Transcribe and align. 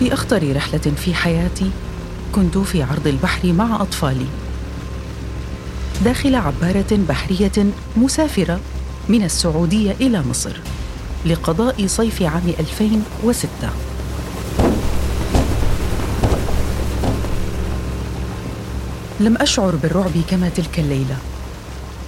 في 0.00 0.12
أخطر 0.12 0.56
رحلة 0.56 0.78
في 0.78 1.14
حياتي 1.14 1.70
كنت 2.32 2.58
في 2.58 2.82
عرض 2.82 3.06
البحر 3.06 3.52
مع 3.52 3.82
أطفالي. 3.82 4.26
داخل 6.04 6.34
عبارة 6.34 6.98
بحرية 7.08 7.66
مسافرة 7.96 8.60
من 9.08 9.24
السعودية 9.24 9.92
إلى 10.00 10.22
مصر 10.22 10.56
لقضاء 11.26 11.86
صيف 11.86 12.22
عام 12.22 12.52
2006 12.60 13.48
لم 19.20 19.36
أشعر 19.36 19.76
بالرعب 19.76 20.12
كما 20.30 20.48
تلك 20.48 20.78
الليلة. 20.78 21.16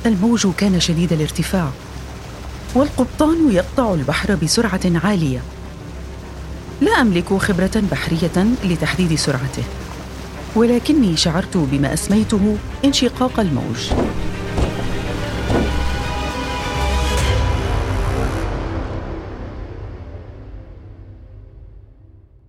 الموج 0.06 0.46
كان 0.58 0.80
شديد 0.80 1.12
الارتفاع 1.12 1.70
والقبطان 2.74 3.52
يقطع 3.52 3.94
البحر 3.94 4.34
بسرعة 4.34 4.80
عالية. 5.04 5.42
لا 6.82 6.90
أملك 6.90 7.34
خبرة 7.34 7.82
بحرية 7.90 8.44
لتحديد 8.64 9.14
سرعته 9.14 9.64
ولكني 10.56 11.16
شعرت 11.16 11.56
بما 11.56 11.92
أسميته 11.92 12.56
انشقاق 12.84 13.40
الموج. 13.40 13.92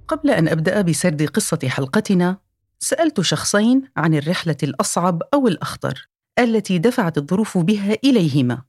قبل 0.08 0.30
أن 0.30 0.48
أبدأ 0.48 0.82
بسرد 0.82 1.24
قصة 1.24 1.60
حلقتنا 1.68 2.38
سألت 2.80 3.22
شخصين 3.22 3.82
عن 3.98 4.14
الرحلة 4.14 4.58
الأصعب 4.64 5.22
أو 5.34 5.48
الأخطر 5.48 6.08
التي 6.40 6.78
دفعت 6.78 7.18
الظروف 7.18 7.58
بها 7.58 7.98
إليهما 8.04 8.62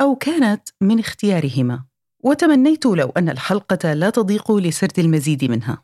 أو 0.00 0.16
كانت 0.16 0.68
من 0.80 0.98
اختيارهما. 0.98 1.91
وتمنيت 2.24 2.86
لو 2.86 3.12
أن 3.16 3.28
الحلقة 3.28 3.92
لا 3.92 4.10
تضيق 4.10 4.52
لسرد 4.52 4.98
المزيد 4.98 5.44
منها. 5.44 5.82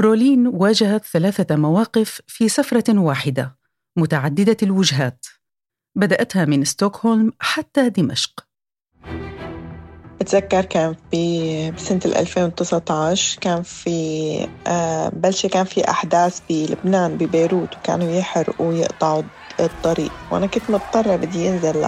رولين 0.00 0.46
واجهت 0.46 1.04
ثلاثة 1.04 1.56
مواقف 1.56 2.20
في 2.26 2.48
سفرة 2.48 2.98
واحدة 2.98 3.56
متعددة 3.96 4.56
الوجهات. 4.62 5.26
بدأتها 5.96 6.44
من 6.44 6.64
ستوكهولم 6.64 7.32
حتى 7.40 7.88
دمشق. 7.88 8.46
بتذكر 10.20 10.64
كان 10.64 10.96
في 11.10 11.70
بسنة 11.70 12.00
2019 12.04 13.40
كان 13.40 13.62
في 13.62 14.48
آه، 14.66 15.08
بلشة 15.08 15.48
كان 15.48 15.64
في 15.64 15.90
أحداث 15.90 16.40
بلبنان 16.50 17.16
ببيروت 17.16 17.76
وكانوا 17.76 18.10
يحرقوا 18.10 18.68
ويقطعوا 18.68 19.22
الطريق. 19.60 20.12
وأنا 20.30 20.46
كنت 20.46 20.70
مضطرة 20.70 21.16
بدي 21.16 21.48
أنزل 21.48 21.84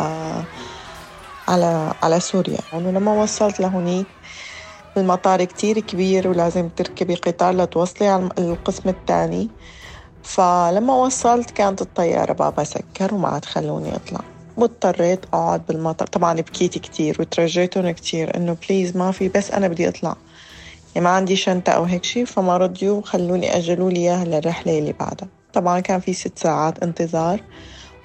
على 1.49 1.95
على 2.03 2.21
سوريا. 2.21 2.59
ولما 2.73 3.13
وصلت 3.13 3.61
لهونيك 3.61 4.07
المطار 4.97 5.45
كتير 5.45 5.81
كبير 5.81 6.29
ولازم 6.29 6.69
تركبي 6.69 7.15
قطار 7.15 7.55
لتوصلي 7.57 8.09
على 8.09 8.29
القسم 8.39 8.89
الثاني 8.89 9.49
فلما 10.23 10.95
وصلت 10.95 11.51
كانت 11.51 11.83
الطيارة 11.83 12.33
بابا 12.33 12.65
سكر 12.65 13.15
وما 13.15 13.29
عاد 13.29 13.45
خلوني 13.45 13.97
أطلع. 13.97 14.21
واضطريت 14.57 15.25
أقعد 15.27 15.67
بالمطار. 15.67 16.09
طبعا 16.09 16.35
بكيت 16.35 16.79
كتير 16.79 17.17
وترجيتهم 17.21 17.91
كتير 17.91 18.37
إنه 18.37 18.57
بليز 18.69 18.97
ما 18.97 19.13
في 19.13 19.29
بس 19.29 19.51
أنا 19.51 19.69
بدي 19.69 19.89
أطلع. 19.89 20.17
يعني 20.95 21.05
ما 21.05 21.11
عندي 21.11 21.37
شنطة 21.37 21.71
أو 21.73 21.85
هيك 21.85 22.05
شي 22.05 22.27
فما 22.27 22.57
رضيوا 22.57 22.99
وخلوني 22.99 23.57
أجلوا 23.57 23.91
لي 23.91 24.01
إياها 24.01 24.25
للرحلة 24.25 24.79
اللي 24.79 24.93
بعدها. 24.93 25.29
طبعا 25.53 25.81
كان 25.81 26.01
في 26.01 26.13
ست 26.13 26.39
ساعات 26.39 26.83
انتظار 26.83 27.43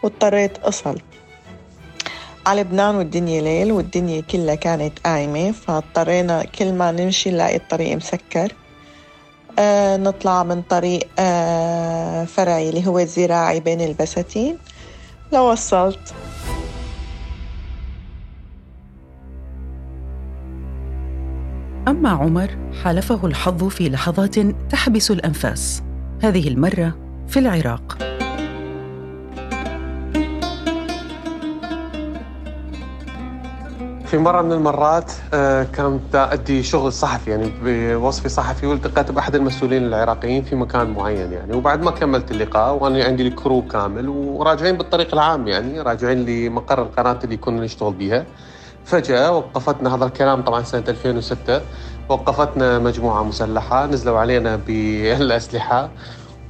واضطريت 0.04 0.58
أصل. 0.58 1.02
على 2.46 2.62
لبنان 2.62 2.96
والدنيا 2.96 3.42
ليل 3.42 3.72
والدنيا 3.72 4.22
كلها 4.22 4.56
كانت 4.56 5.00
قايمة 5.00 5.52
فاضطرينا 5.52 6.44
كل 6.44 6.74
ما 6.74 6.92
نمشي 6.92 7.32
نلاقي 7.32 7.56
الطريق 7.56 7.96
مسكر. 7.96 8.54
آه 9.60 9.98
نطلع 9.98 10.44
من 10.44 10.62
طريق 10.62 11.08
آه 11.20 12.26
فرعي 12.26 12.70
اللي 12.70 12.88
هو 12.88 13.00
الزراعي 13.00 13.60
بين 13.60 13.82
البساتين. 13.82 14.58
لو 15.34 15.52
وصلت. 15.52 16.14
أما 21.88 22.10
عمر 22.10 22.58
حالفه 22.84 23.26
الحظ 23.26 23.64
في 23.64 23.90
لحظات 23.90 24.40
تحبس 24.70 25.12
الأنفاس. 25.12 25.84
هذه 26.22 26.48
المرة 26.48 26.98
في 27.28 27.40
العراق. 27.40 28.11
في 34.12 34.18
مرة 34.18 34.42
من 34.42 34.52
المرات 34.52 35.12
آه، 35.34 35.64
كنت 35.64 36.16
أدي 36.16 36.64
شغل 36.64 36.94
صحفي 36.94 37.32
يعني 37.32 37.52
بوصفي 37.64 38.30
صحفي 38.30 38.68
والتقيت 38.68 39.12
بأحد 39.12 39.36
المسؤولين 39.36 39.84
العراقيين 39.84 40.44
في 40.44 40.56
مكان 40.56 40.90
معين 40.90 41.34
يعني. 41.34 41.56
وبعد 41.56 41.82
ما 41.82 41.92
كملت 41.92 42.32
اللقاء 42.32 42.84
وأنا 42.84 43.04
عندي 43.04 43.28
الكرو 43.28 43.62
كامل 43.62 44.10
وراجعين 44.10 44.78
بالطريق 44.78 45.14
العام 45.14 45.48
يعني 45.48 45.82
راجعين 45.82 46.26
لمقر 46.26 46.82
القناة 46.82 47.20
اللي 47.24 47.38
كنا 47.38 47.62
نشتغل 47.62 47.94
بيها. 47.94 48.26
فجأة 48.86 49.32
وقفتنا 49.38 49.96
هذا 49.96 50.06
الكلام 50.06 50.42
طبعا 50.42 50.64
سنة 50.64 50.84
2006 50.88 51.62
وقفتنا 52.10 52.80
مجموعة 52.80 53.24
مسلحة 53.24 53.86
نزلوا 53.86 54.20
علينا 54.20 54.56
بالأسلحة. 54.56 55.90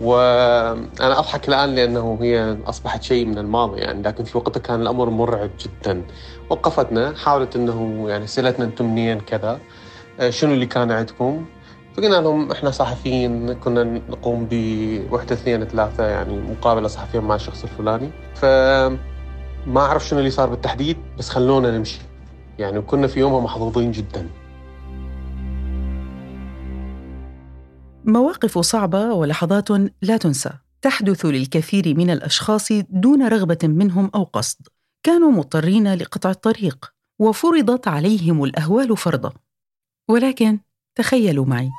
وأنا 0.01 1.19
أضحك 1.19 1.49
الآن 1.49 1.75
لأنه 1.75 2.17
هي 2.21 2.57
أصبحت 2.65 3.03
شيء 3.03 3.25
من 3.25 3.37
الماضي 3.37 3.79
يعني 3.79 4.01
لكن 4.01 4.23
في 4.23 4.37
وقتها 4.37 4.59
كان 4.59 4.81
الأمر 4.81 5.09
مرعب 5.09 5.49
جدا. 5.59 6.01
وقفتنا 6.49 7.13
حاولت 7.17 7.55
إنه 7.55 8.05
يعني 8.09 8.27
سالتنا 8.27 8.65
أنتم 8.65 8.85
منين 8.85 9.19
كذا. 9.19 9.59
آه، 10.19 10.29
شنو 10.29 10.53
اللي 10.53 10.65
كان 10.65 10.91
عندكم؟ 10.91 11.45
فقلنا 11.93 12.15
لهم 12.15 12.51
إحنا 12.51 12.71
صحفيين 12.71 13.53
كنا 13.53 13.83
نقوم 13.83 14.47
بوحدة 14.51 15.35
اثنين 15.35 15.65
ثلاثة 15.65 16.03
يعني 16.03 16.39
مقابلة 16.39 16.87
صحفية 16.87 17.19
مع 17.19 17.35
الشخص 17.35 17.63
الفلاني. 17.63 18.09
ف 18.35 18.45
ما 19.67 19.81
أعرف 19.81 20.07
شنو 20.07 20.19
اللي 20.19 20.29
صار 20.31 20.49
بالتحديد 20.49 20.97
بس 21.17 21.29
خلونا 21.29 21.77
نمشي. 21.77 22.01
يعني 22.59 22.77
وكنا 22.77 23.07
في 23.07 23.19
يومها 23.19 23.39
محظوظين 23.39 23.91
جدا. 23.91 24.27
مواقف 28.05 28.59
صعبة 28.59 29.13
ولحظات 29.13 29.69
لا 30.01 30.17
تنسى 30.17 30.51
تحدث 30.81 31.25
للكثير 31.25 31.97
من 31.97 32.09
الأشخاص 32.09 32.67
دون 32.89 33.27
رغبة 33.27 33.57
منهم 33.63 34.11
أو 34.15 34.23
قصد. 34.23 34.67
كانوا 35.03 35.31
مضطرين 35.31 35.93
لقطع 35.93 36.29
الطريق 36.29 36.93
وفرضت 37.19 37.87
عليهم 37.87 38.43
الأهوال 38.43 38.97
فرضا. 38.97 39.31
ولكن 40.09 40.59
تخيلوا 40.95 41.45
معي. 41.45 41.69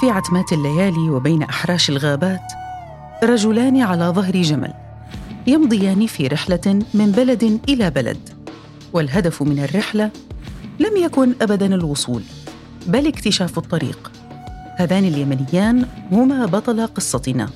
في 0.00 0.10
عتمات 0.10 0.52
الليالي 0.52 1.10
وبين 1.10 1.42
أحراش 1.42 1.90
الغابات 1.90 2.52
رجلان 3.24 3.80
على 3.80 4.04
ظهر 4.04 4.42
جمل 4.42 4.74
يمضيان 5.46 6.06
في 6.06 6.26
رحلة 6.26 6.84
من 6.94 7.12
بلد 7.12 7.60
إلى 7.68 7.90
بلد 7.90 8.46
والهدف 8.92 9.42
من 9.42 9.58
الرحلة 9.58 10.10
لم 10.80 10.96
يكن 10.96 11.34
ابدا 11.40 11.74
الوصول. 11.74 12.22
بل 12.86 13.06
اكتشاف 13.06 13.58
الطريق. 13.58 14.12
هذان 14.76 15.04
اليمنيان 15.04 15.86
هما 16.12 16.46
بطل 16.46 16.86
قصتنا 16.86 17.50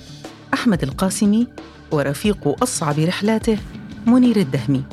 أحمد 0.55 0.83
القاسمي 0.83 1.47
ورفيق 1.93 2.63
أصعب 2.63 2.99
رحلاته 2.99 3.59
منير 4.07 4.37
الدهمي. 4.37 4.85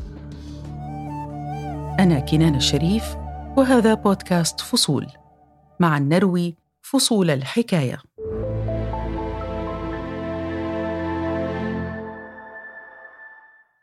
أنا 1.99 2.19
كنان 2.19 2.55
الشريف 2.55 3.03
وهذا 3.57 3.93
بودكاست 3.93 4.61
فصول. 4.61 5.07
مع 5.79 5.97
النروي 5.97 6.55
فصول 6.81 7.29
الحكاية. 7.29 8.01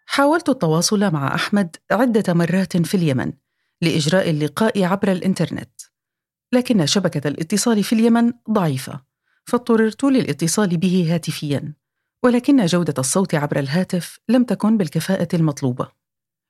حاولت 0.07 0.49
التواصل 0.49 1.13
مع 1.13 1.35
أحمد 1.35 1.77
عدة 1.91 2.35
مرات 2.35 2.77
في 2.77 2.95
اليمن 2.95 3.33
لإجراء 3.83 4.31
اللقاء 4.31 4.85
عبر 4.85 5.13
الإنترنت. 5.13 5.90
لكن 6.53 6.87
شبكة 6.87 7.29
الاتصال 7.29 7.85
في 7.85 7.93
اليمن 7.93 8.33
ضعيفة 8.51 9.01
فاضطررت 9.45 10.05
للاتصال 10.05 10.77
به 10.77 11.15
هاتفيا 11.15 11.75
ولكن 12.23 12.67
جودة 12.67 12.95
الصوت 12.99 13.35
عبر 13.35 13.59
الهاتف 13.59 14.19
لم 14.29 14.45
تكن 14.45 14.77
بالكفاءة 14.77 15.29
المطلوبة. 15.35 15.89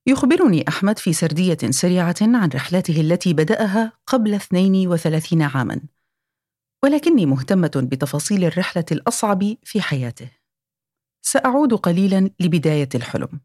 يخبرني 0.06 0.68
أحمد 0.68 0.98
في 0.98 1.12
سردية 1.12 1.58
سريعة 1.70 2.16
عن 2.20 2.48
رحلاته 2.54 3.00
التي 3.00 3.32
بدأها 3.32 3.92
قبل 4.06 4.34
32 4.34 5.42
عاماً 5.42 5.80
ولكني 6.82 7.26
مهتمة 7.26 7.70
بتفاصيل 7.76 8.44
الرحلة 8.44 8.84
الأصعب 8.92 9.56
في 9.62 9.80
حياته. 9.82 10.30
سأعود 11.22 11.74
قليلاً 11.74 12.30
لبداية 12.40 12.88
الحلم. 12.94 13.40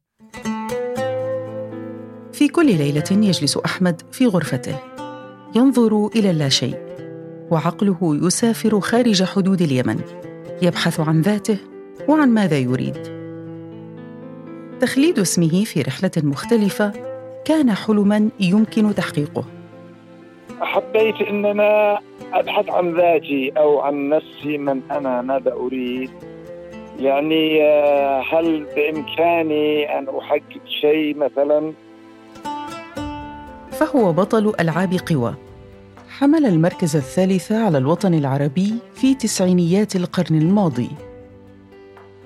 في 2.34 2.48
كل 2.48 2.78
ليلة 2.78 3.12
يجلس 3.12 3.58
أحمد 3.58 4.02
في 4.12 4.26
غرفته. 4.26 4.95
ينظر 5.58 6.10
إلى 6.16 6.32
اللاشيء 6.32 6.76
وعقله 7.52 7.98
يسافر 8.02 8.80
خارج 8.80 9.24
حدود 9.24 9.62
اليمن 9.62 10.00
يبحث 10.62 11.00
عن 11.00 11.22
ذاته 11.22 11.58
وعن 12.08 12.30
ماذا 12.30 12.58
يريد. 12.58 12.98
تخليد 14.82 15.20
اسمه 15.20 15.64
في 15.64 15.82
رحلة 15.82 16.12
مختلفة 16.18 16.92
كان 17.46 17.72
حلما 17.72 18.30
يمكن 18.40 18.96
تحقيقه. 18.96 19.44
حبيت 20.62 21.16
ان 21.22 21.46
أنا 21.46 22.00
أبحث 22.34 22.70
عن 22.70 22.96
ذاتي 22.96 23.52
أو 23.58 23.80
عن 23.80 24.10
نفسي 24.10 24.58
من 24.58 24.82
أنا 24.92 25.22
ماذا 25.22 25.54
أريد؟ 25.54 26.12
يعني 27.00 27.64
آه، 27.64 28.24
هل 28.32 28.66
بإمكاني 28.76 30.00
أن 30.00 30.08
أحقق 30.20 30.66
شيء 30.82 31.18
مثلا؟ 31.18 31.74
فهو 33.72 34.14
بطل 34.14 34.54
ألعاب 34.60 34.94
قوى 35.10 35.45
حمل 36.20 36.46
المركز 36.46 36.96
الثالث 36.96 37.52
على 37.52 37.78
الوطن 37.78 38.14
العربي 38.14 38.74
في 38.94 39.16
تسعينيات 39.16 39.96
القرن 39.96 40.38
الماضي. 40.38 40.90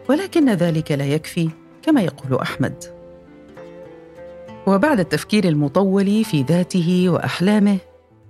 ولكن 0.10 0.50
ذلك 0.50 0.92
لا 0.92 1.06
يكفي 1.06 1.50
كما 1.82 2.02
يقول 2.02 2.40
أحمد. 2.40 2.84
وبعد 4.68 5.00
التفكير 5.00 5.48
المطول 5.48 6.26
في 6.26 6.42
ذاته 6.42 7.06
وأحلامه 7.10 7.78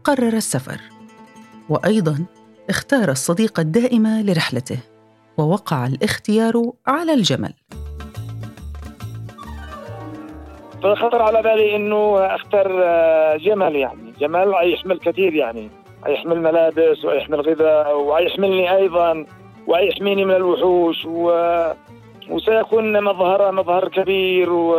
قرر 0.04 0.34
السفر. 0.38 0.82
وأيضا 1.70 2.26
اختار 2.70 3.12
الصديق 3.12 3.60
الدائم 3.60 4.08
لرحلته 4.08 4.80
ووقع 5.38 5.88
الاختيار 5.88 6.72
على 6.88 7.14
الجمل. 7.14 7.54
فخطر 10.84 11.22
على 11.22 11.42
بالي 11.42 11.76
إنه 11.76 12.18
أختار 12.20 12.82
آه، 12.84 13.36
جمل 13.38 13.76
يعني 13.76 14.14
جمل 14.20 14.54
يحمل 14.64 15.00
كثير 15.00 15.34
يعني 15.34 15.70
يحمل 16.08 16.42
ملابس 16.42 17.06
ويحمل 17.06 17.42
غذاء 17.42 18.02
ويحملني 18.02 18.76
أيضا 18.76 19.26
ويحميني 19.68 20.26
من 20.26 20.36
الوحوش 20.36 21.06
و... 21.06 21.32
وسيكون 22.30 23.04
مظهر 23.04 23.52
مظهر 23.52 23.88
كبير 23.88 24.54
و... 24.54 24.76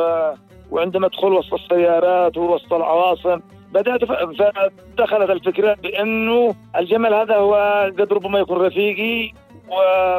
وعندما 0.71 1.07
أدخل 1.07 1.33
وسط 1.33 1.55
السيارات 1.55 2.37
ووسط 2.37 2.73
العواصم 2.73 3.41
بدأت 3.73 4.05
فدخلت 4.05 5.31
الفكرة 5.31 5.75
بأنه 5.83 6.55
الجمل 6.77 7.15
هذا 7.15 7.37
هو 7.37 7.55
قد 7.99 8.13
ربما 8.13 8.39
يكون 8.39 8.59
رفيقي 8.67 9.33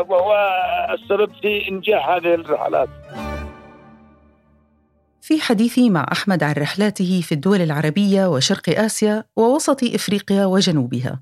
وهو 0.10 0.52
السبب 0.94 1.32
في 1.42 1.70
إنجاح 1.70 2.10
هذه 2.10 2.34
الرحلات. 2.34 2.90
في 5.22 5.42
حديثي 5.42 5.90
مع 5.90 6.06
أحمد 6.12 6.44
عن 6.44 6.54
رحلاته 6.58 7.22
في 7.24 7.32
الدول 7.32 7.62
العربية 7.62 8.26
وشرق 8.26 8.80
آسيا 8.80 9.24
ووسط 9.36 9.84
إفريقيا 9.84 10.46
وجنوبها. 10.46 11.22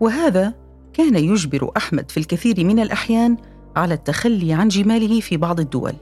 وهذا 0.00 0.54
كان 0.92 1.16
يجبر 1.16 1.70
أحمد 1.76 2.10
في 2.10 2.16
الكثير 2.16 2.64
من 2.64 2.78
الأحيان 2.78 3.36
على 3.76 3.94
التخلي 3.94 4.52
عن 4.52 4.68
جماله 4.68 5.20
في 5.20 5.36
بعض 5.36 5.60
الدول. 5.60 5.92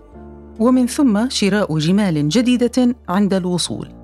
ومن 0.60 0.86
ثم 0.86 1.28
شراء 1.28 1.78
جمال 1.78 2.28
جديدة 2.28 2.96
عند 3.08 3.34
الوصول. 3.34 3.99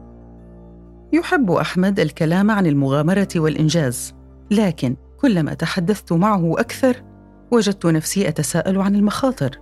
يحب 1.12 1.50
أحمد 1.50 2.00
الكلام 2.00 2.50
عن 2.50 2.66
المغامرة 2.66 3.28
والإنجاز 3.36 4.14
لكن 4.50 4.96
كلما 5.20 5.54
تحدثت 5.54 6.12
معه 6.12 6.60
أكثر 6.60 7.02
وجدت 7.50 7.86
نفسي 7.86 8.28
أتساءل 8.28 8.80
عن 8.80 8.94
المخاطر 8.94 9.58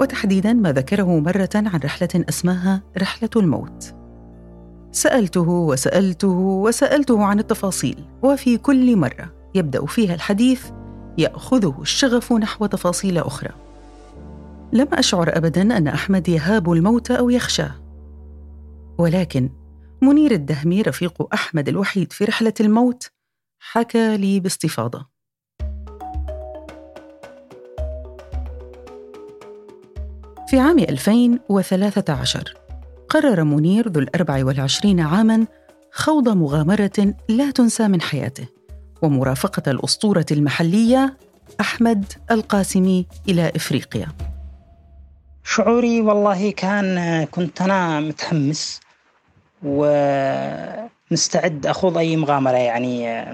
وتحديدا 0.00 0.52
ما 0.52 0.72
ذكره 0.72 1.18
مرة 1.18 1.50
عن 1.54 1.80
رحلة 1.84 2.24
أسماها 2.28 2.82
رحلة 2.98 3.30
الموت. 3.36 3.94
سألته 4.92 5.48
وسألته 5.48 6.28
وسألته 6.38 7.24
عن 7.24 7.38
التفاصيل 7.38 8.04
وفي 8.22 8.56
كل 8.56 8.96
مرة 8.96 9.32
يبدأ 9.54 9.86
فيها 9.86 10.14
الحديث 10.14 10.70
يأخذه 11.18 11.74
الشغف 11.80 12.32
نحو 12.32 12.66
تفاصيل 12.66 13.18
أخرى. 13.18 13.50
لم 14.72 14.88
أشعر 14.92 15.36
ابدا 15.36 15.76
أن 15.76 15.88
أحمد 15.88 16.28
يهاب 16.28 16.72
الموت 16.72 17.10
أو 17.10 17.30
يخشاه. 17.30 17.74
ولكن 18.98 19.50
منير 20.02 20.32
الدهمي 20.32 20.82
رفيق 20.82 21.34
أحمد 21.34 21.68
الوحيد 21.68 22.12
في 22.12 22.24
رحلة 22.24 22.54
الموت 22.60 23.10
حكى 23.60 24.16
لي 24.16 24.40
باستفاضة. 24.40 25.06
في 30.48 30.58
عام 30.58 30.78
2013 30.78 32.54
قرر 33.08 33.44
منير 33.44 33.88
ذو 33.88 34.00
الأربع 34.00 34.44
والعشرين 34.44 35.00
عاماً 35.00 35.46
خوض 35.98 36.28
مغامرة 36.28 37.14
لا 37.28 37.50
تنسى 37.50 37.88
من 37.88 38.00
حياته 38.00 38.48
ومرافقة 39.02 39.70
الأسطورة 39.70 40.26
المحلية 40.30 41.16
أحمد 41.60 42.12
القاسمي 42.30 43.06
إلى 43.28 43.52
إفريقيا. 43.56 44.08
شعوري 45.44 46.00
والله 46.00 46.50
كان 46.50 47.24
كنت 47.24 47.62
أنا 47.62 48.00
متحمس. 48.00 48.80
ومستعد 49.62 50.86
أخوض 51.66 51.98
أي 51.98 52.16
مغامرة 52.16 52.56
يعني 52.56 53.24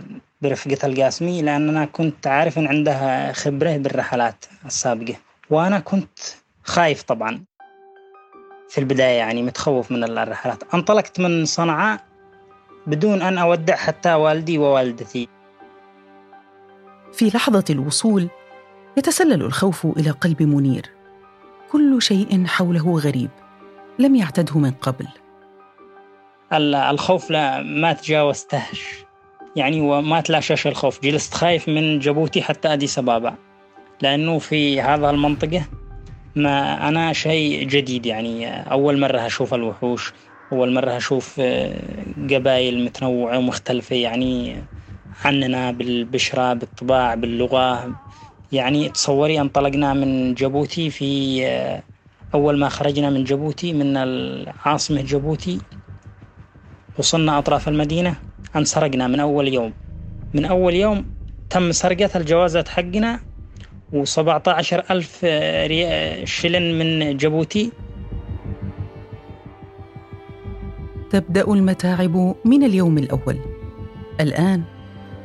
برفقة 0.43 0.87
القاسمي 0.87 1.43
لأن 1.43 1.69
أنا 1.69 1.85
كنت 1.85 2.27
عارف 2.27 2.59
أن 2.59 2.67
عندها 2.67 3.33
خبرة 3.33 3.77
بالرحلات 3.77 4.45
السابقة 4.67 5.15
وأنا 5.51 5.79
كنت 5.79 6.19
خايف 6.65 7.03
طبعا 7.03 7.45
في 8.69 8.79
البداية 8.79 9.19
يعني 9.19 9.43
متخوف 9.43 9.91
من 9.93 10.05
الرحلات. 10.05 10.75
أنطلقت 10.75 11.21
من 11.21 11.45
صنعاء 11.45 12.01
بدون 12.87 13.23
أن 13.23 13.39
أودع 13.39 13.77
حتى 13.77 14.15
والدي 14.15 14.59
ووالدتي. 14.59 15.29
في 17.13 17.31
لحظة 17.35 17.65
الوصول 17.71 18.29
يتسلل 18.97 19.43
الخوف 19.43 19.87
إلى 19.87 20.11
قلب 20.11 20.43
منير. 20.43 20.91
كل 21.73 22.03
شيء 22.03 22.47
حوله 22.47 22.99
غريب 22.99 23.31
لم 23.99 24.15
يعتده 24.15 24.59
من 24.59 24.71
قبل. 24.71 25.09
الخوف 26.57 27.31
لا 27.31 27.63
ما 27.63 27.93
تجاوزته 27.93 28.63
يعني 29.57 29.81
وما 29.81 30.21
تلاشاش 30.21 30.67
الخوف 30.67 31.03
جلست 31.03 31.35
خايف 31.35 31.69
من 31.69 31.99
جبوتي 31.99 32.43
حتى 32.43 32.73
أديس 32.73 32.99
أبابا 32.99 33.35
لأنه 34.03 34.39
في 34.39 34.81
هذا 34.81 35.11
المنطقة 35.11 35.67
ما 36.37 36.89
أنا 36.89 37.13
شيء 37.13 37.67
جديد 37.67 38.07
يعني 38.07 38.63
أول 38.73 39.01
مرة 39.01 39.27
أشوف 39.27 39.55
الوحوش 39.55 40.13
أول 40.53 40.73
مرة 40.73 40.97
أشوف 40.97 41.37
آه، 41.41 41.75
قبائل 42.31 42.85
متنوعة 42.85 43.39
ومختلفة 43.39 43.97
يعني 43.97 44.57
عننا 45.25 45.71
بالبشرة 45.71 46.53
بالطباع 46.53 47.15
باللغة. 47.15 47.95
يعني 48.53 48.89
تصوري 48.89 49.41
انطلقنا 49.41 49.95
من 49.95 50.35
جيبوتي 50.35 50.91
في 50.91 51.43
أول 52.35 52.59
ما 52.59 52.69
خرجنا 52.69 53.11
من 53.11 53.25
جيبوتي 53.25 53.73
من 53.73 53.97
العاصمة 53.97 55.03
جيبوتي 55.03 55.59
وصلنا 56.99 57.39
أطراف 57.39 57.69
المدينة 57.69 58.17
أنسرقنا 58.57 59.07
من 59.07 59.21
أول 59.21 59.49
يوم. 59.49 59.73
من 60.35 60.45
أول 60.45 60.75
يوم 60.75 61.07
تم 61.51 61.73
سرقة 61.73 62.11
الجوازات 62.17 62.69
حقنا 62.69 63.21
و17 63.93 64.91
ألف 64.91 65.27
شلن 66.25 66.79
من 66.79 67.17
جيبوتي 67.17 67.73
تبدأ 71.11 71.53
المتاعب 71.53 72.35
من 72.45 72.63
اليوم 72.65 72.99
الأول. 72.99 73.39
الآن 74.21 74.63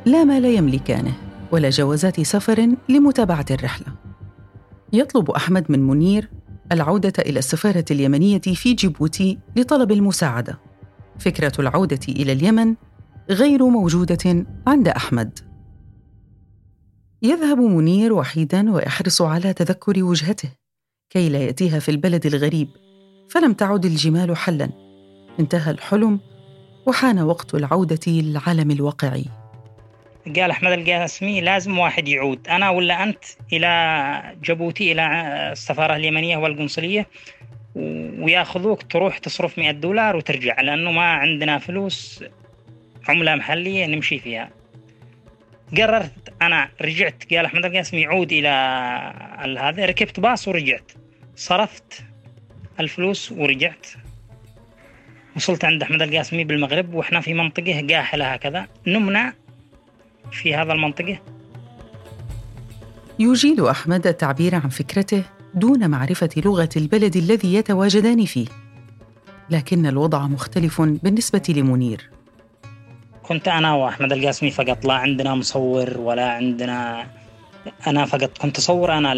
لا 0.06 0.24
مال 0.24 0.44
يملكانه 0.44 1.14
ولا 1.52 1.70
جوازات 1.70 2.20
سفر 2.20 2.68
لمتابعة 2.88 3.46
الرحلة. 3.50 3.86
يطلب 4.92 5.30
أحمد 5.30 5.64
من 5.68 5.86
منير 5.86 6.30
العودة 6.72 7.12
إلى 7.18 7.38
السفارة 7.38 7.84
اليمنية 7.90 8.40
في 8.40 8.74
جيبوتي 8.74 9.38
لطلب 9.56 9.92
المساعدة. 9.92 10.58
فكرة 11.20 11.52
العودة 11.58 12.00
إلى 12.08 12.32
اليمن 12.32 12.74
غير 13.30 13.66
موجودة 13.66 14.46
عند 14.66 14.88
أحمد. 14.88 15.38
يذهب 17.22 17.58
منير 17.58 18.12
وحيدا 18.12 18.72
ويحرص 18.72 19.22
على 19.22 19.52
تذكر 19.52 20.04
وجهته 20.04 20.48
كي 21.10 21.28
لا 21.28 21.38
يأتيها 21.38 21.78
في 21.78 21.90
البلد 21.90 22.26
الغريب 22.26 22.68
فلم 23.30 23.52
تعد 23.52 23.84
الجمال 23.84 24.36
حلا. 24.36 24.70
انتهى 25.40 25.70
الحلم 25.70 26.20
وحان 26.86 27.18
وقت 27.18 27.54
العودة 27.54 28.00
للعالم 28.06 28.70
الواقعي. 28.70 29.24
قال 30.26 30.50
أحمد 30.50 30.72
القاسمي 30.72 31.40
لازم 31.40 31.78
واحد 31.78 32.08
يعود. 32.08 32.48
أنا 32.48 32.70
ولا 32.70 33.02
أنت 33.02 33.24
إلى 33.52 34.36
جيبوتي 34.42 34.92
إلى 34.92 35.02
السفارة 35.52 35.96
اليمنية 35.96 36.36
والقنصلية 36.36 37.06
وياخذوك 37.74 38.82
تروح 38.82 39.18
تصرف 39.18 39.58
100 39.58 39.70
دولار 39.70 40.16
وترجع 40.16 40.60
لأنه 40.60 40.92
ما 40.92 41.12
عندنا 41.12 41.58
فلوس 41.58 42.24
عملة 43.08 43.34
محلية 43.34 43.86
نمشي 43.86 44.18
فيها. 44.18 44.50
قررت 45.76 46.34
أنا 46.42 46.68
رجعت 46.80 47.34
قال 47.34 47.44
أحمد 47.44 47.64
القاسمي 47.64 48.06
عود 48.06 48.32
إلى 48.32 48.48
هذا 49.60 49.86
ركبت 49.86 50.20
باص 50.20 50.48
ورجعت. 50.48 50.92
صرفت 51.36 52.04
الفلوس 52.80 53.32
ورجعت. 53.32 53.86
وصلت 55.36 55.64
عند 55.64 55.82
أحمد 55.82 56.02
القاسمي 56.02 56.44
بالمغرب 56.44 56.94
وإحنا 56.94 57.20
في 57.20 57.34
منطقة 57.34 57.86
قاحلة 57.90 58.32
هكذا. 58.32 58.66
نمنا 58.86 59.32
في 60.32 60.54
هذا 60.54 60.72
المنطقة. 60.72 61.18
يجيد 63.18 63.60
أحمد 63.60 64.06
التعبير 64.06 64.54
عن 64.54 64.68
فكرته 64.68 65.22
دون 65.54 65.90
معرفة 65.90 66.30
لغة 66.36 66.68
البلد 66.76 67.16
الذي 67.16 67.54
يتواجدان 67.54 68.24
فيه. 68.24 68.46
لكن 69.50 69.86
الوضع 69.86 70.26
مختلف 70.26 70.80
بالنسبة 70.82 71.42
لمنير. 71.48 72.10
كنت 73.22 73.48
أنا 73.48 73.74
وأحمد 73.74 74.12
القاسمي 74.12 74.50
فقط 74.50 74.84
لا 74.84 74.94
عندنا 74.94 75.34
مصور 75.34 75.98
ولا 75.98 76.30
عندنا 76.30 77.06
أنا 77.86 78.04
فقط. 78.04 78.38
كنت 78.38 78.58
أصور 78.58 78.98
أنا 78.98 79.12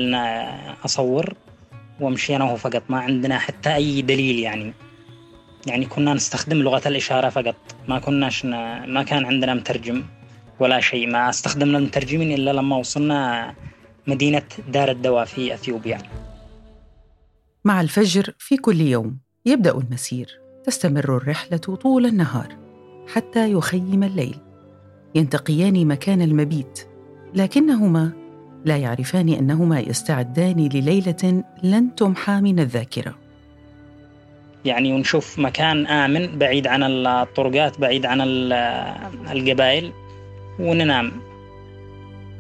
أصور 0.85 1.35
وأمشي 2.01 2.37
أنا 2.37 2.45
وهو 2.45 2.57
فقط. 2.57 2.83
ما 2.89 3.01
عندنا 3.01 3.39
حتى 3.39 3.75
أي 3.75 4.03
دليل 4.03 4.39
يعني. 4.39 4.73
يعني 5.67 5.87
كنا 5.87 6.15
نستخدم 6.15 6.57
لغة 6.57 6.89
الإشارة 6.89 7.29
فقط. 7.29 7.57
ما 7.89 7.99
كناش 7.99 8.45
ما 8.45 9.03
كان 9.03 9.25
عندنا 9.25 9.55
مترجم 9.55 10.03
ولا 10.61 10.81
شيء. 10.81 11.07
ما 11.11 11.31
استخدمنا 11.31 11.79
المترجمين 11.79 12.33
إلا 12.33 12.51
لما 12.51 12.77
وصلنا 12.77 13.55
مدينة 14.07 14.43
دار 14.69 14.91
الدواء 14.91 15.25
في 15.25 15.55
أثيوبيا. 15.55 15.99
مع 17.65 17.81
الفجر 17.81 18.35
في 18.39 18.57
كل 18.57 18.81
يوم 18.81 19.19
يبدأ 19.47 19.79
المسير. 19.79 20.41
تستمر 20.65 21.17
الرحلة 21.17 21.57
طول 21.57 22.07
النهار 22.07 22.57
حتى 23.15 23.53
يخيم 23.53 24.03
الليل. 24.03 24.37
ينتقيان 25.15 25.87
مكان 25.87 26.23
المبيت 26.23 26.89
لكنهما 27.35 28.13
لا 28.65 28.77
يعرفان 28.77 29.29
أنهما 29.29 29.81
يستعدان 29.81 30.69
لليلة 30.75 31.45
لن 31.63 31.95
تمحى 31.95 32.41
من 32.41 32.61
الذاكرة. 32.61 33.19
يعني 34.65 34.93
ونشوف 34.93 35.39
مكان 35.39 35.87
آمن 35.87 36.39
بعيد 36.39 36.67
عن 36.67 36.83
الطرقات 36.83 37.81
بعيد 37.81 38.07
عن 38.07 38.21
القبائل 39.31 39.93
وننام. 40.61 41.13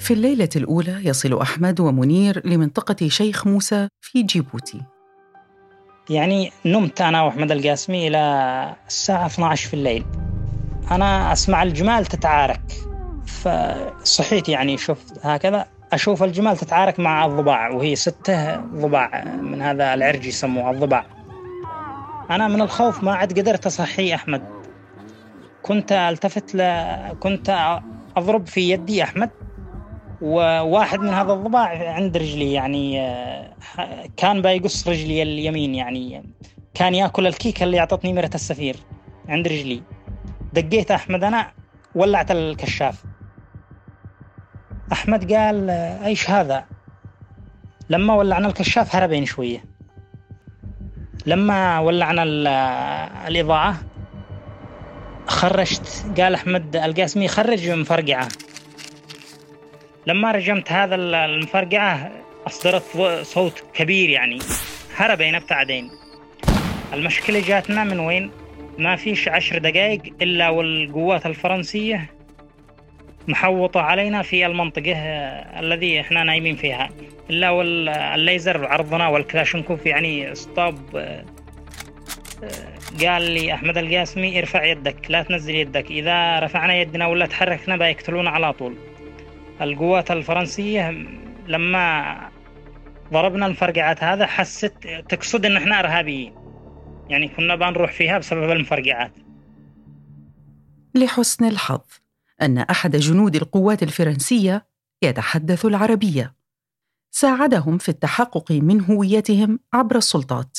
في 0.03 0.15
الليلة 0.15 0.49
الأولى 0.57 1.01
يصل 1.05 1.41
أحمد 1.41 1.81
ومنير 1.81 2.47
لمنطقة 2.47 3.09
شيخ 3.09 3.47
موسى 3.47 3.89
في 4.01 4.23
جيبوتي. 4.23 4.83
يعني 6.11 6.53
نمت 6.67 7.01
أنا 7.01 7.23
وأحمد 7.23 7.53
القاسمي 7.53 8.09
إلى 8.09 8.77
الساعة 8.87 9.27
12 9.27 9.69
في 9.69 9.75
الليل. 9.75 10.05
أنا 10.91 11.33
أسمع 11.33 11.63
الجمال 11.63 12.07
تتعارك. 12.07 12.73
فصحيت 13.27 14.49
يعني 14.49 14.79
شفت 14.79 15.27
هكذا 15.27 15.67
أشوف 15.93 16.23
الجمال 16.23 16.57
تتعارك 16.57 17.01
مع 17.01 17.27
الضباع 17.27 17.71
وهي 17.71 17.97
سته 17.97 18.57
ضباع 18.57 19.25
من 19.25 19.63
هذا 19.63 19.95
العرج 19.95 20.27
يسموها 20.27 20.71
الضباع. 20.71 21.07
أنا 22.31 22.49
من 22.49 22.61
الخوف 22.61 23.05
ما 23.05 23.15
عاد 23.15 23.39
قدرت 23.39 23.67
أصحي 23.67 24.15
أحمد. 24.15 24.43
كنت 25.63 25.93
ألتفت 25.93 26.55
ل... 26.55 26.87
كنت 27.21 27.79
أضرب 28.17 28.47
في 28.47 28.71
يدي 28.71 29.03
أحمد. 29.03 29.31
وواحد 30.23 31.01
من 31.01 31.09
هذا 31.09 31.33
الضباع 31.33 31.95
عند 31.95 32.17
رجلي 32.17 32.53
يعني 32.53 32.97
كان 34.17 34.43
بيقص 34.43 34.89
رجلي 34.89 35.23
اليمين 35.23 35.75
يعني 35.75 36.35
كان 36.75 36.95
ياكل 36.95 37.27
الكيكه 37.27 37.65
اللي 37.65 37.79
اعطتني 37.79 38.13
مره 38.13 38.31
السفير 38.35 38.77
عند 39.29 39.49
رجلي. 39.49 39.83
دقيت 40.53 40.91
أحمد 40.91 41.25
أنا 41.25 41.53
ولعت 41.95 42.31
الكشاف. 42.31 43.05
أحمد 44.93 45.33
قال 45.33 45.71
إيش 46.05 46.31
هذا؟ 46.31 46.65
لما 47.91 48.15
ولعنا 48.15 48.49
الكشاف 48.49 48.97
هربين 48.97 49.25
شوية. 49.25 49.65
لما 51.27 51.79
ولعنا 51.79 52.23
الاضاءه 53.29 53.77
خرجت. 55.27 56.05
قال 56.21 56.35
أحمد 56.35 56.77
القاسمي 56.77 57.29
خرج 57.29 57.71
مفرقعه 57.71 58.29
لما 60.07 60.33
رجمت 60.33 60.73
هذا 60.73 60.95
المفرقعة 60.95 62.11
أصدرت 62.47 62.83
صوت 63.23 63.65
كبير 63.75 64.09
يعني 64.09 64.39
هربين 64.97 65.35
ابتعدين 65.35 65.91
المشكلة 66.93 67.41
جاتنا 67.41 67.85
من 67.85 67.99
وين؟ 68.01 68.31
ما 68.79 68.97
فيش 68.97 69.29
عشر 69.29 69.59
دقائق 69.59 70.03
إلا 70.23 70.49
والقوات 70.49 71.27
الفرنسية 71.27 72.11
محوطة 73.29 73.81
علينا 73.81 74.23
في 74.23 74.47
المنطقة 74.47 74.97
الذي 75.61 76.01
إحنا 76.01 76.25
نايمين 76.25 76.57
فيها. 76.57 76.89
إلا 77.31 77.51
والليزر 77.51 78.67
عرضنا 78.67 79.09
والكلاشنكوف 79.09 79.87
يعني 79.87 80.35
stop 80.35 80.79
قال 83.01 83.23
لي 83.23 83.55
أحمد 83.55 83.79
القاسمي 83.79 84.39
ارفع 84.39 84.65
يدك 84.65 84.97
لا 85.09 85.23
تنزل 85.23 85.55
يدك 85.55 85.91
إذا 85.91 86.39
رفعنا 86.41 86.75
يدنا 86.75 87.07
ولا 87.07 87.27
تحركنا 87.27 87.77
بيقتلونا 87.77 88.31
على 88.31 88.53
طول. 88.53 88.77
القوات 89.63 90.11
الفرنسية 90.11 90.91
لما 91.47 92.31
ضربنا 93.13 93.47
المفرقعات 93.47 94.05
هذا 94.05 94.27
حست 94.27 94.73
تقصد 95.09 95.47
إن 95.47 95.57
إحنا 95.57 95.79
إرهابيين. 95.79 96.35
يعني 97.09 97.29
كنا 97.29 97.55
بنروح 97.55 97.93
فيها 97.93 98.19
بسبب 98.19 98.51
المفرقعات 98.51 99.13
لحسن 100.95 101.45
الحظ 101.45 101.81
أن 102.43 102.59
أحد 102.59 102.97
جنود 102.97 103.37
القوات 103.37 103.83
الفرنسية 103.83 104.67
يتحدث 105.03 105.65
العربية. 105.65 106.35
ساعدهم 107.11 107.79
في 107.79 107.89
التحقق 107.89 108.53
من 108.53 108.81
هويتهم 108.81 109.59
عبر 109.73 109.97
السلطات. 109.97 110.59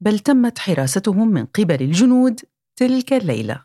بل 0.00 0.18
تمت 0.18 0.58
حراستهم 0.58 1.28
من 1.28 1.46
قبل 1.46 1.82
الجنود 1.82 2.40
تلك 2.76 3.12
الليلة. 3.12 3.62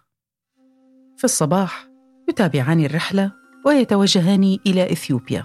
في 1.18 1.24
الصباح 1.24 1.88
يتابعان 2.30 2.86
الرحلة 2.86 3.32
ويتوجهان 3.68 4.58
إلى 4.68 4.92
إثيوبيا. 4.92 5.44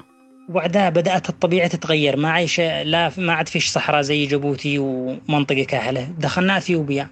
وبعدها 0.49 0.88
بدأت 0.88 1.29
الطبيعة 1.29 1.69
تتغير. 1.69 2.17
ما 2.17 2.31
عايش 2.31 2.61
لا 2.61 3.12
ما 3.19 3.33
عاد 3.33 3.49
فيش 3.49 3.69
صحراء 3.69 4.02
زي 4.02 4.26
جيبوتي 4.26 4.79
ومنطقة 4.79 5.64
كاهلة 5.64 6.09
دخلنا 6.19 6.57
أثيوبيا. 6.57 7.09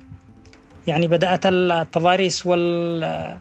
يعني 0.87 1.07
بدأت 1.07 1.47
التضاريس 1.47 2.47
وال 2.47 3.37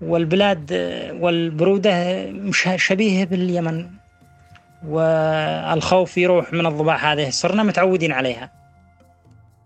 والبلاد 0.00 0.72
والبرودة 1.20 2.26
مش 2.30 2.68
شبيهة 2.76 3.24
باليمن. 3.24 3.86
والخوف 4.88 6.18
يروح 6.18 6.52
من 6.52 6.66
الضباع 6.66 7.12
هذه. 7.12 7.30
صرنا 7.30 7.62
متعودين 7.62 8.12
عليها. 8.12 8.52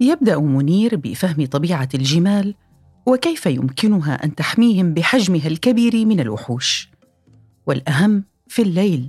يبدأ 0.00 0.38
منير 0.38 0.96
بفهم 0.96 1.46
طبيعة 1.46 1.88
الجمال 1.94 2.54
وكيف 3.06 3.46
يمكنها 3.46 4.24
أن 4.24 4.34
تحميهم 4.34 4.94
بحجمها 4.94 5.46
الكبير 5.46 6.06
من 6.06 6.20
الوحوش. 6.20 6.95
والأهم 7.66 8.24
في 8.48 8.62
الليل. 8.62 9.08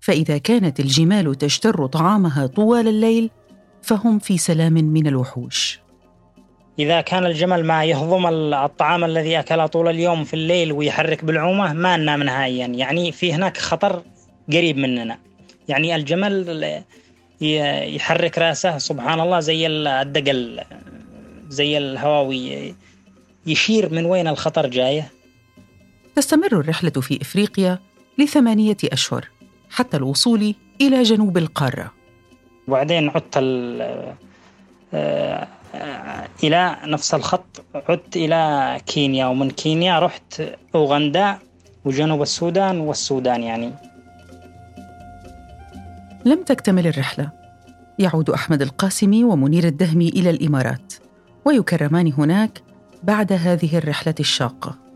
فإذا 0.00 0.38
كانت 0.38 0.80
الجمال 0.80 1.34
تجتر 1.34 1.86
طعامها 1.86 2.46
طوال 2.46 2.88
الليل 2.88 3.30
فهم 3.82 4.18
في 4.18 4.38
سلام 4.38 4.72
من 4.72 5.06
الوحوش. 5.06 5.80
إذا 6.78 7.00
كان 7.00 7.26
الجمل 7.26 7.64
ما 7.64 7.84
يهضم 7.84 8.26
الطعام 8.54 9.04
الذي 9.04 9.38
أكله 9.38 9.66
طول 9.66 9.88
اليوم 9.88 10.24
في 10.24 10.34
الليل 10.34 10.72
ويحرك 10.72 11.24
بالعومة 11.24 11.72
ما 11.72 11.96
ننام 11.96 12.22
نهائيا 12.22 12.66
يعني 12.66 13.12
في 13.12 13.32
هناك 13.32 13.56
خطر 13.56 14.02
قريب 14.52 14.76
مننا. 14.76 15.18
يعني 15.68 15.96
الجمل 15.96 16.82
يحرك 17.40 18.38
رأسه 18.38 18.78
سبحان 18.78 19.20
الله 19.20 19.40
زي 19.40 19.66
الدقل 19.66 20.60
زي 21.48 21.78
الهواوي 21.78 22.74
يشير 23.46 23.92
من 23.92 24.06
وين 24.06 24.28
الخطر 24.28 24.66
جاية؟ 24.66 25.10
تستمر 26.18 26.52
الرحلة 26.52 26.90
في 26.90 27.22
إفريقيا 27.22 27.78
لثمانية 28.18 28.76
أشهر 28.84 29.28
حتى 29.70 29.96
الوصول 29.96 30.54
إلى 30.80 31.02
جنوب 31.02 31.38
القارة. 31.38 31.92
وبعدين 32.68 33.08
عدت 33.08 33.36
آه، 34.94 35.48
إلى 36.44 36.76
نفس 36.84 37.14
الخط. 37.14 37.64
عدت 37.74 38.16
إلى 38.16 38.80
كينيا 38.86 39.26
ومن 39.26 39.50
كينيا 39.50 39.98
رحت 39.98 40.42
أوغندا 40.74 41.38
وجنوب 41.84 42.22
السودان 42.22 42.80
والسودان 42.80 43.42
يعني. 43.42 43.72
لم 46.24 46.42
تكتمل 46.42 46.86
الرحلة. 46.86 47.30
يعود 47.98 48.30
أحمد 48.30 48.62
القاسمي 48.62 49.24
ومنير 49.24 49.64
الدهمي 49.64 50.08
إلى 50.08 50.30
الإمارات 50.30 50.94
ويكرمان 51.44 52.12
هناك 52.18 52.62
بعد 53.02 53.32
هذه 53.32 53.78
الرحلة 53.78 54.14
الشاقة. 54.20 54.87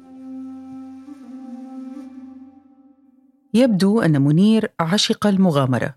يبدو 3.54 4.00
أن 4.00 4.22
منير 4.22 4.72
عشق 4.80 5.26
المغامرة 5.26 5.94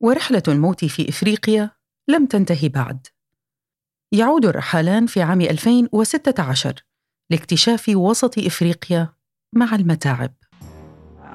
ورحلة 0.00 0.42
الموت 0.48 0.84
في 0.84 1.08
إفريقيا 1.08 1.70
لم 2.08 2.26
تنتهي 2.26 2.68
بعد. 2.68 3.06
يعود 4.12 4.44
الرحالان 4.46 5.06
في 5.06 5.22
عام 5.22 5.40
2016 5.40 6.74
لاكتشاف 7.30 7.88
وسط 7.88 8.38
إفريقيا 8.38 9.08
مع 9.54 9.74
المتاعب. 9.74 10.34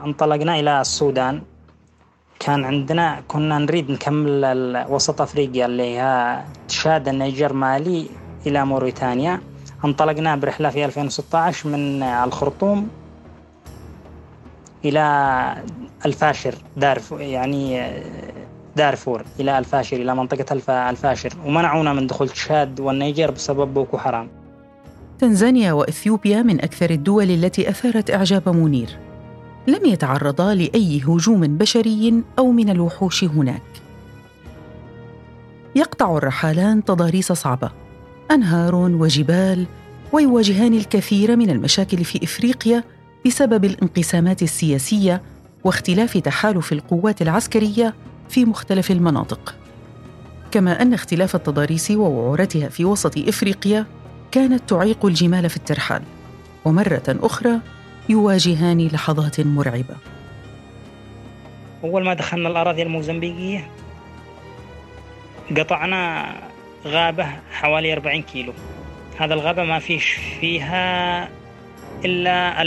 انطلقنا 0.05 0.59
إلى 0.59 0.81
السودان. 0.81 1.41
كان 2.39 2.65
عندنا 2.65 3.23
كنا 3.27 3.57
نريد 3.57 3.91
نكمل 3.91 4.85
وسط 4.89 5.21
أفريقيا 5.21 5.65
اللي 5.65 5.83
هي 5.83 6.43
تشاد 6.67 7.07
النيجر 7.07 7.53
مالي 7.53 8.09
إلى 8.45 8.65
موريتانيا. 8.65 9.41
انطلقنا 9.85 10.35
برحلة 10.35 10.69
في 10.69 10.85
2016 10.85 11.69
من 11.69 12.03
الخرطوم. 12.03 12.89
إلى 14.85 15.55
الفاشر 16.05 16.55
دارفور 16.77 17.21
يعني 17.21 17.91
دارفور 18.75 19.23
إلى 19.39 19.59
الفاشر 19.59 19.97
إلى 19.97 20.15
منطقة 20.15 20.53
الفاشر. 20.89 21.33
ومنعونا 21.45 21.93
من 21.93 22.07
دخول 22.07 22.29
تشاد 22.29 22.79
والنيجر 22.79 23.31
بسبب 23.31 23.73
بوكو 23.73 23.97
حرام. 23.97 24.29
تنزانيا 25.19 25.73
وإثيوبيا 25.73 26.41
من 26.41 26.61
أكثر 26.61 26.89
الدول 26.89 27.31
التي 27.31 27.69
أثارت 27.69 28.11
إعجاب 28.11 28.49
منير. 28.49 28.89
لم 29.67 29.85
يتعرضا 29.85 30.53
لأي 30.53 31.01
هجوم 31.07 31.57
بشري 31.57 32.23
أو 32.39 32.51
من 32.51 32.69
الوحوش 32.69 33.23
هناك. 33.23 33.61
يقطع 35.75 36.17
الرحالان 36.17 36.83
تضاريس 36.83 37.31
صعبة. 37.31 37.71
أنهار 38.31 38.75
وجبال 38.75 39.65
ويواجهان 40.11 40.73
الكثير 40.73 41.35
من 41.35 41.49
المشاكل 41.49 42.03
في 42.03 42.23
إفريقيا 42.23 42.83
بسبب 43.27 43.65
الانقسامات 43.65 44.41
السياسية 44.41 45.21
واختلاف 45.63 46.17
تحالف 46.17 46.73
القوات 46.73 47.21
العسكرية 47.21 47.93
في 48.29 48.45
مختلف 48.45 48.91
المناطق. 48.91 49.55
كما 50.51 50.81
أن 50.81 50.93
اختلاف 50.93 51.35
التضاريس 51.35 51.91
ووعورتها 51.91 52.69
في 52.69 52.85
وسط 52.85 53.17
إفريقيا 53.17 53.85
كانت 54.31 54.69
تعيق 54.69 55.05
الجمال 55.05 55.49
في 55.49 55.57
الترحال 55.57 56.01
ومرة 56.65 57.03
أخرى 57.07 57.59
يواجهان 58.09 58.87
لحظات 58.87 59.41
مرعبة. 59.41 59.95
أول 61.83 62.05
ما 62.05 62.13
دخلنا 62.13 62.49
الأراضي 62.49 62.81
الموزمبيقية 62.81 63.71
قطعنا 65.57 66.33
غابة 66.85 67.27
حوالي 67.51 67.93
40 67.93 68.21
كيلو. 68.21 68.53
هذا 69.17 69.33
الغابة 69.33 69.63
ما 69.63 69.79
فيش 69.79 70.19
فيها 70.39 71.29
إلا 72.05 72.61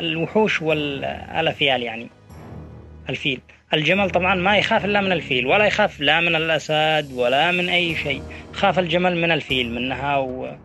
الوحوش 0.00 0.62
والأفيال 0.62 1.82
يعني. 1.82 2.08
الفيل. 3.08 3.40
الجمل 3.74 4.10
طبعا 4.10 4.34
ما 4.34 4.58
يخاف 4.58 4.84
إلا 4.84 5.00
من 5.00 5.12
الفيل 5.12 5.46
ولا 5.46 5.64
يخاف 5.64 6.00
لا 6.00 6.20
من 6.20 6.36
الأسد 6.36 7.12
ولا 7.14 7.50
من 7.50 7.68
أي 7.68 7.96
شيء. 7.96 8.22
خاف 8.52 8.78
الجمل 8.78 9.16
من 9.16 9.30
الفيل 9.30 9.74
منها 9.74 10.16
و... 10.16 10.56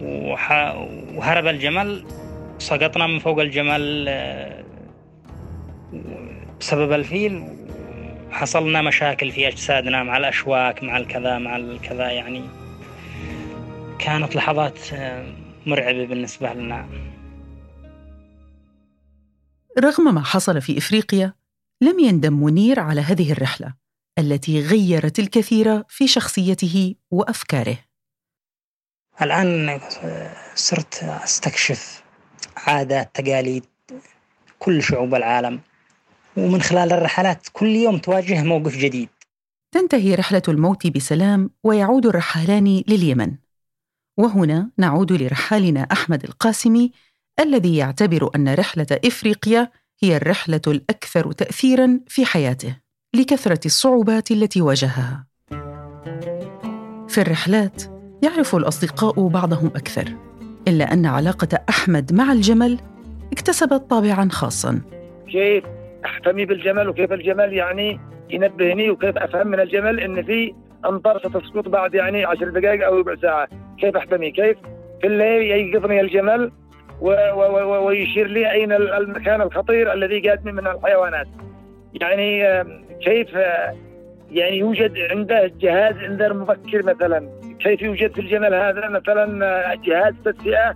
وح... 0.00 0.76
وهرب 1.14 1.46
الجمل 1.46 2.04
سقطنا 2.58 3.06
من 3.06 3.18
فوق 3.18 3.40
الجمل 3.40 4.06
آه، 4.08 4.64
بسبب 6.60 6.92
الفيل. 6.92 7.44
حصلنا 8.30 8.82
مشاكل 8.82 9.30
في 9.30 9.48
أجسادنا 9.48 10.02
مع 10.02 10.16
الأشواك 10.16 10.82
مع 10.82 10.96
الكذا 10.96 11.38
مع 11.38 11.56
الكذا 11.56 12.10
يعني. 12.10 12.42
كانت 13.98 14.36
لحظات 14.36 14.78
آه، 14.94 15.24
مرعبة 15.66 16.06
بالنسبة 16.06 16.52
لنا. 16.52 16.88
رغم 19.78 20.14
ما 20.14 20.22
حصل 20.22 20.60
في 20.60 20.78
إفريقيا 20.78 21.34
لم 21.80 21.98
يندم 21.98 22.44
منير 22.44 22.80
على 22.80 23.00
هذه 23.00 23.32
الرحلة 23.32 23.74
التي 24.18 24.60
غيرت 24.60 25.18
الكثير 25.18 25.82
في 25.88 26.08
شخصيته 26.08 26.94
وأفكاره. 27.10 27.78
الآن 29.22 29.80
صرت 30.54 30.94
أستكشف 31.02 32.02
عادات 32.56 33.10
تقاليد 33.14 33.64
كل 34.58 34.82
شعوب 34.82 35.14
العالم. 35.14 35.60
ومن 36.36 36.62
خلال 36.62 36.92
الرحلات 36.92 37.48
كل 37.52 37.66
يوم 37.66 37.98
تواجه 37.98 38.42
موقف 38.42 38.76
جديد. 38.76 39.08
تنتهي 39.72 40.14
رحلة 40.14 40.42
الموت 40.48 40.86
بسلام 40.86 41.50
ويعود 41.64 42.06
الرحالان 42.06 42.82
لليمن. 42.88 43.36
وهنا 44.20 44.70
نعود 44.78 45.12
لرحالنا 45.12 45.80
أحمد 45.80 46.24
القاسمي 46.24 46.92
الذي 47.40 47.76
يعتبر 47.76 48.30
أن 48.36 48.54
رحلة 48.54 48.86
إفريقيا 49.04 49.70
هي 50.02 50.16
الرحلة 50.16 50.60
الأكثر 50.66 51.32
تاثيرا 51.32 52.00
في 52.06 52.24
حياته 52.24 52.76
لكثرة 53.14 53.60
الصعوبات 53.66 54.30
التي 54.30 54.60
واجهها. 54.60 55.26
في 57.08 57.18
الرحلات 57.18 57.82
يعرف 58.22 58.56
الأصدقاء 58.56 59.28
بعضهم 59.28 59.66
أكثر 59.66 60.04
إلا 60.68 60.92
أن 60.92 61.06
علاقة 61.06 61.58
أحمد 61.68 62.12
مع 62.12 62.32
الجمل 62.32 62.78
اكتسبت 63.32 63.90
طابعا 63.90 64.28
خاصا. 64.28 64.80
كيف 65.28 65.64
أحتمي 66.04 66.44
بالجمل 66.44 66.88
وكيف 66.88 67.12
الجمل؟ 67.12 67.52
يعني 67.52 68.00
ينبهني 68.30 68.90
وكيف 68.90 69.16
أفهم 69.16 69.46
من 69.46 69.60
الجمل 69.60 70.00
إن 70.00 70.22
في 70.22 70.54
امطار 70.86 71.18
ستسقط 71.18 71.68
بعد 71.68 71.94
يعني 71.94 72.24
عشر 72.24 72.48
دقائق 72.50 72.86
أو 72.86 72.98
ربع 72.98 73.16
ساعة. 73.22 73.48
كيف 73.80 73.96
احتمي 73.96 74.30
كيف؟ 74.30 74.56
في 75.00 75.06
الليل 75.06 75.42
ييقظني 75.42 76.00
الجمل 76.00 76.52
ويشير 77.00 78.26
لي 78.26 78.50
أين 78.50 78.72
المكان 78.72 79.40
الخطير 79.40 79.92
الذي 79.92 80.28
قادني 80.28 80.52
من 80.52 80.66
الحيوانات. 80.66 81.26
يعني 82.00 82.64
كيف 83.00 83.28
يعني 84.30 84.58
يوجد 84.58 84.92
عنده 85.10 85.52
جهاز 85.60 85.94
إنذار 85.96 86.34
مبكر 86.34 86.82
مثلا؟ 86.82 87.28
كيف 87.60 87.82
يوجد 87.82 88.12
في 88.14 88.20
الجمل 88.20 88.54
هذا 88.54 88.88
مثلا 88.88 89.74
جهاز 89.74 90.14
تدفئه 90.24 90.74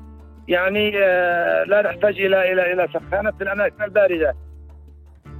يعني 0.49 0.93
آه، 0.99 1.65
لا 1.65 1.83
نحتاج 1.83 2.21
إلى 2.21 2.53
إلى 2.53 2.73
إلى 2.73 2.89
سخانة 2.95 3.31
في 3.31 3.45
الأماكن 3.45 3.83
الباردة. 3.85 4.35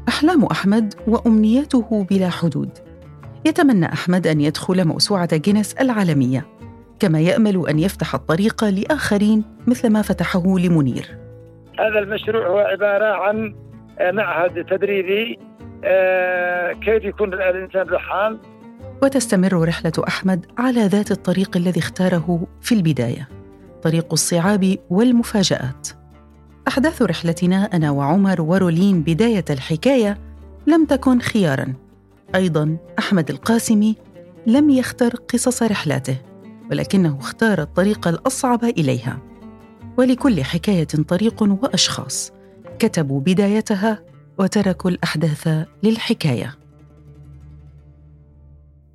أحلام 0.09 0.45
أحمد 0.45 0.95
وامنياته 1.09 2.07
بلا 2.11 2.29
حدود. 2.29 2.71
يتمنى 3.47 3.87
أحمد 3.87 4.27
أن 4.27 4.41
يدخل 4.41 4.85
موسوعة 4.85 5.37
جينيس 5.37 5.75
العالمية. 5.75 6.47
كما 7.05 7.21
يأمل 7.21 7.69
أن 7.69 7.79
يفتح 7.79 8.15
الطريق 8.15 8.65
لآخرين 8.65 9.45
مثل 9.67 9.91
ما 9.91 10.03
فتحه 10.03 10.59
لمنير. 10.59 11.19
هذا 11.79 11.99
المشروع 11.99 12.47
هو 12.47 12.59
عبارة 12.59 13.05
عن 13.05 13.55
آه، 13.99 14.11
معهد 14.11 14.65
تدريبي 14.65 15.39
آه، 15.85 16.73
كيف 16.73 17.05
يكون 17.05 17.35
الإنسان 17.35 17.89
رحال 17.89 18.39
وتستمر 19.03 19.69
رحلة 19.69 19.93
أحمد 20.09 20.47
على 20.59 20.81
ذات 20.81 21.11
الطريق 21.11 21.57
الذي 21.57 21.81
اختاره 21.81 22.47
في 22.61 22.75
البداية 22.75 23.29
طريق 23.83 24.07
الصعاب 24.13 24.77
والمفاجآت. 24.91 25.89
أحداث 26.69 27.03
رحلتنا 27.03 27.57
أنا 27.57 27.91
وعمر 27.91 28.41
ورولين 28.41 29.03
بداية 29.03 29.45
الحكاية 29.51 30.19
لم 30.67 30.85
تكن 30.85 31.19
خيارا. 31.19 31.75
أيضا 32.35 32.77
أحمد 32.99 33.31
القاسمي 33.31 33.97
لم 34.47 34.71
يختر 34.71 35.15
قصص 35.33 35.63
رحلاته 35.63 36.34
ولكنه 36.71 37.19
اختار 37.19 37.63
الطريق 37.63 38.09
الأصعب 38.09 38.65
إليها. 38.65 39.19
ولكل 39.99 40.45
حكاية 40.45 40.85
طريق 40.85 41.43
وأشخاص. 41.43 42.33
كتبوا 42.79 43.21
بدايتها 43.21 44.03
وتركوا 44.39 44.91
الأحداث 44.91 45.49
للحكاية. 45.83 46.59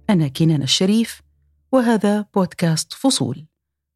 أنا 0.09 0.27
كنان 0.27 0.61
الشريف 0.61 1.21
وهذا 1.71 2.25
بودكاست 2.35 2.93
فصول. 2.93 3.45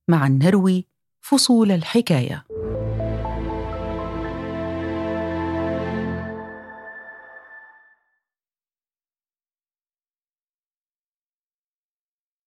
معا 0.07 0.29
نروي 0.29 0.88
فصول 1.21 1.71
الحكاية. 1.71 2.45